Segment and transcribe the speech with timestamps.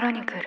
[0.00, 0.40] クロニクル。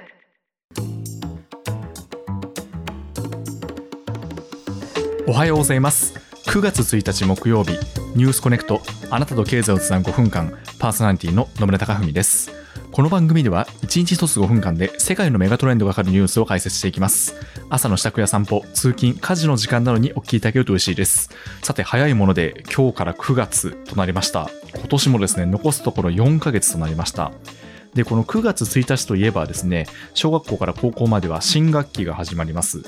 [5.27, 6.15] おはようございます。
[6.47, 7.73] 9月1日木曜日
[8.15, 8.81] ニュースコネクト
[9.11, 12.51] あなたと経済をつなぐ5分間パーソナリティの野村貴文です。
[12.91, 17.35] この番組では1日1つ5分間で世界のメガトレンドがかかるニュースを解説していきます。
[17.69, 21.29] 朝の支度や散歩通勤家事の時間などにお聞きいただけると嬉しいです。
[21.61, 24.49] さて早いもので今日から9月となりました。
[24.73, 27.31] 今年もですね残すところ4ヶ月となりました。
[27.93, 32.83] でこの9月1日といえばですね小学校から高校までは新学期が始まります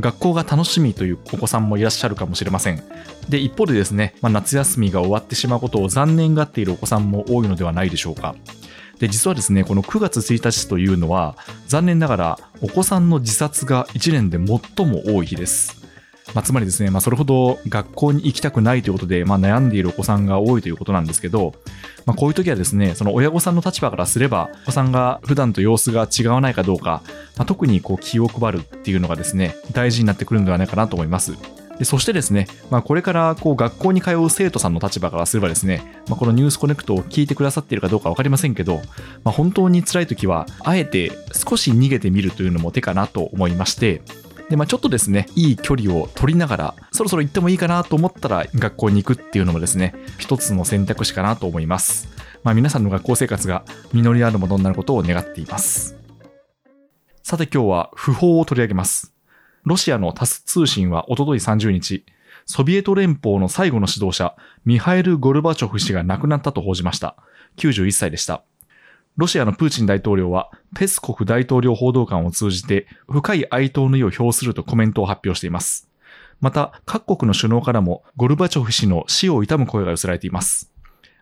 [0.00, 2.82] 学校が楽しみというお子さんもいらっしゃるかもしれません。
[3.28, 8.34] で、一方でですね、まあ、夏休みが終わってしまうことを残念がっているお子さんも多いのではないでしょうか。
[8.98, 11.36] で、実はですね、この9月1日というのは、
[11.68, 15.83] 残念ながらお子さんの自殺が1年で最も多い日です。
[16.34, 21.54] まあ、つまりですね、まあ、それほど学校に行きたくないということで、まあ、悩んでいるお子さんが多いということなんですけど、
[22.06, 27.02] まあ、こういう時はですね、その親御さんの立場からすれば、お子さんが普段と様子が違わないかどうか、
[27.36, 31.34] まあ、特にこう気を配るっていうのがですね、大事になってくるのではないかなと思います。
[31.78, 38.76] でそしてですね、まあ、これからこう学校に通う生徒さんの立場からすればですね、まあ、このニュースコネクトを聞いてくださっているかどうか分かりませんけど、
[39.24, 44.02] まあ、本当に辛い時は、あえて少し逃げてみるというのも手かなと思いまして、
[44.50, 52.08] で、まあ、ちょっとですね、いい距離を取りながら、そろそろ行ってもいいかなと思ったら学校に行くっていうのもですね、一つの選択肢かなと思います。
[52.42, 55.96] まあ、皆さんの学校生活が実りあるものになることを願っています。
[57.22, 59.14] さて今日は訃報を取り上げます。
[59.64, 62.04] ロシアのタス通信はおととい30日、
[62.44, 67.16] ソビエト連邦の最後の指導者、ミハエル・ゴルバチョフ氏が亡くなったと報じました。
[67.56, 68.44] 91歳でした。
[69.16, 75.88] ロシアのプーチン大統領は、ペスコフ大統領報道官を通じて、深い哀悼の意を表するとコメントを発表しています。
[76.40, 80.72] また、各国の首脳からも、ゴルバチョフ氏の死を悼む声が寄せられています。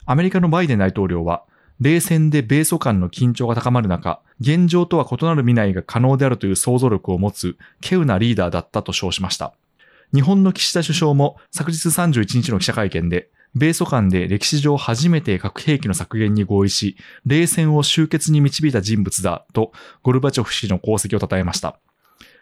[0.06, 1.44] アメリカのバイデン大統領は、
[1.80, 9.52] 冷戦で米ソ間の緊張が高まる中、現状とは異なる未来が可能であるという想像力を持つ、稀有なリーダーだったと称しました。
[10.14, 16.96] 日本の岸田首相も昨日31日の記者会見で、米ソ間で歴史上初めて核兵器の削減に合意し、
[17.26, 21.78] 冷戦を終結に導いた人物だと、ゴルバチョフ氏の功績を称えました。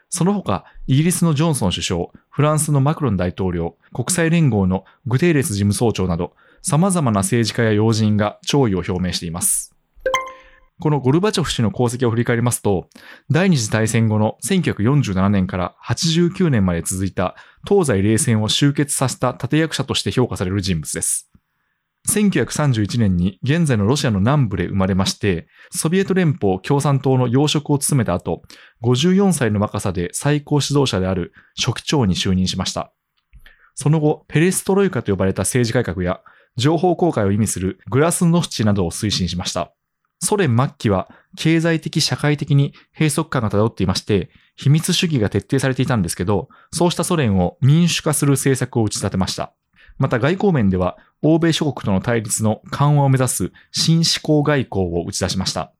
[0.08, 9.74] その他、イギリスのジョンソン首相、フランスのマクロン大統領、国際連合のグテーレス事務総長など、様々な政治家や要人が弔意を表明しています。
[10.80, 12.88] このゴルバチョフ氏の功績を振り返りますと、
[13.30, 17.36] 第二次大戦後の1947年から89年まで続いた
[17.68, 21.30] 東西冷戦を終結させた立役者として評価される人物です。
[22.08, 28.42] 1931年に現在のロシアの南部で生まれまして、ソビエト連邦共産党の要職を務めた後、
[28.82, 32.92] 54歳の若さで最高指導者である書記長に就任しました。
[33.74, 36.20] その後、ペレストロイカと呼ばれた政治改革や、
[36.56, 39.72] 情報公開を意味するグラスノスチなどを推進しました。
[40.22, 49.54] ソ連末期は経済的社会的に閉塞感が漂っていまして、秘密主義が徹底されていたんですけど、そうしたソ連を民主化する政策を打ち立てました。
[49.98, 55.72] また外交面では、欧米諸国との対立の緩和を目指す新思考外交を打ち出しました。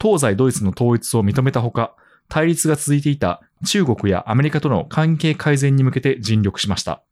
[0.00, 1.94] 東西ドイツの統一を認めたほか、
[2.28, 7.02] 対立が続いていた中国やアメリカとの関係改善に向けて尽力しました。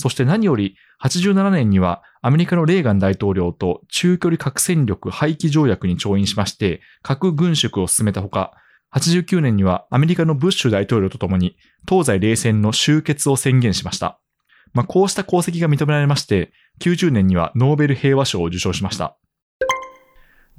[0.00, 8.54] そして何より87年にはアメリカのレーガン大統領と中距離核戦力廃棄条約に調印しまして核軍縮を進めたほか、
[8.94, 11.54] 89年にはアメリカのブッシュ大統領とともに
[11.86, 14.18] 東西冷戦の終結を宣言しました。
[14.72, 16.50] まあ、こうした功績が認められまして、
[16.80, 19.18] 90年にはノーベル平和賞を受賞しました。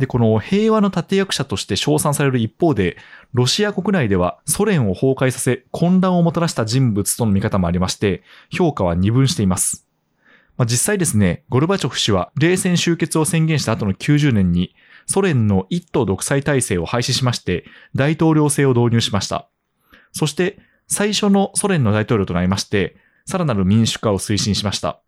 [0.01, 2.97] で、この平和の立役者として称賛される一方で、
[3.33, 9.87] ロシア国内ではソ連を崩壊させ混乱をもたらした人物との見方もありまして、評価は二分しています。
[10.57, 14.75] まあ、実際ですね、ゴルバチョフ氏は冷戦終結を宣言した後の90年に、
[15.05, 17.63] ソ連の一党独裁体制を廃止しまして、
[17.93, 19.47] 大統領制を導入しました。
[20.13, 20.57] そして、
[20.87, 22.97] 最初のソ連の大統領となりまして、
[23.27, 24.99] さらなる民主化を推進しました。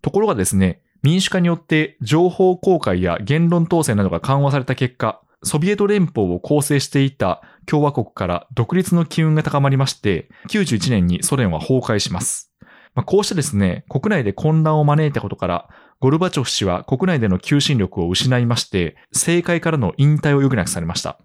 [0.00, 12.52] ところがですね、民主化によって情報公開や言論統制などが緩和された結果、ソビエト連邦を構成していた共和国から独立の機運が高まりまして、91年にソ連は崩壊します。
[12.94, 15.68] まあ、こうしてですね、国内で混乱を招いたことから、
[16.00, 21.18] ゴルバチョフ氏は国内での求心力を失いまして、政界からの引退を余儀なくされました。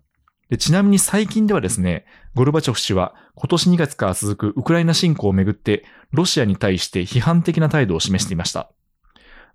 [0.57, 8.69] ちなみに最近ではですね、ゴルバチョフ氏は今年2月から続くウクライナ侵攻をめぐってロシアに対して批判的な態度を示していました。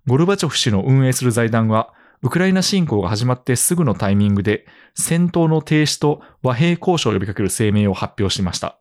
[0.07, 4.65] ゴルバチョフ氏の運営する財団は、ウクライナ侵攻が始まってすぐのタイミングで、
[4.95, 8.79] 戦闘の停止と和平交渉を呼びかける声明を発表しました。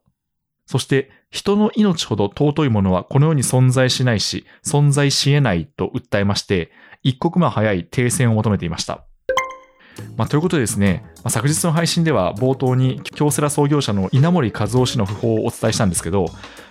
[0.66, 6.70] そして、人の命ほど尊いものはこの世に存在しないし、存在し得ないと訴えまして、
[7.02, 9.04] 一刻も早い停戦を求めていました。
[10.16, 16.26] まあ、ということでですね、まあ、昨日の配信では冒頭に京セラ創業者の稲森和夫氏の訃報をお伝えしたんですけど、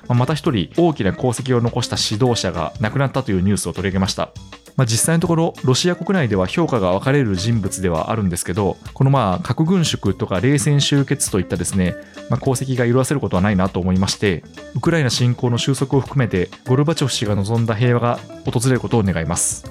[0.08, 4.32] まあ、また一人大きな功績を残した指導者が亡くなったというニュースを取り上げました。
[4.76, 11.96] まあ、実際のところロシア国内では評価が分かれる人物ではあるんですけどこのまあ核軍縮とか冷戦終結といったですね、
[12.30, 14.44] まあ、功績が色あせることはないなと思いまして
[14.76, 19.66] ウクライナ侵攻の収束を含めてゴルバチョフ氏が望んだ平和が訪れることを願います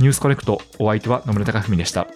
[0.00, 2.06] ニュースコネクトお相手は野村貴文でした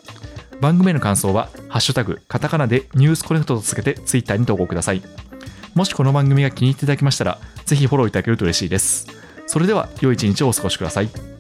[0.63, 5.03] 番組への感想は「ハッシュタグカタカナ」でニュースコネクトとつけてツイッターに投稿ください。
[5.75, 9.09] もしこの番組が気に入っていただきましたらぜひフォローいただけると嬉しいです。
[9.49, 11.32] それでは良い一日をお過ごしください。